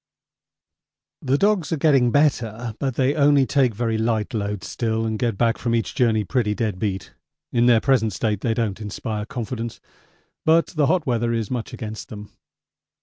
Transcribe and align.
The 1.21 1.37
dogs 1.37 1.71
are 1.71 1.77
getting 1.77 2.09
better, 2.09 2.73
but 2.79 2.95
they 2.95 3.13
only 3.13 3.45
take 3.45 3.75
very 3.75 3.99
light 3.99 4.33
loads 4.33 4.65
still 4.67 5.05
and 5.05 5.19
get 5.19 5.37
back 5.37 5.59
from 5.59 5.75
each 5.75 5.93
journey 5.93 6.23
pretty 6.23 6.55
dead 6.55 6.79
beat. 6.79 7.13
In 7.53 7.67
their 7.67 7.79
present 7.81 8.11
state 8.11 8.41
they 8.41 8.55
don't 8.55 8.81
inspire 8.81 9.27
confidence, 9.27 9.79
but 10.43 10.69
the 10.69 10.87
hot 10.87 11.05
weather 11.05 11.31
is 11.33 11.51
much 11.51 11.71
against 11.71 12.09
them. 12.09 12.31